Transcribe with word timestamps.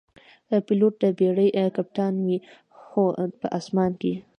پیلوټ 0.65 0.93
د 1.01 1.03
بېړۍ 1.17 1.49
کپتان 1.75 2.13
وي، 2.25 2.37
خو 2.85 3.01
په 3.39 3.47
آسمان 3.59 3.91
کې. 4.01 4.13